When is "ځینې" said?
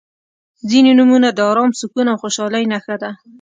0.69-0.91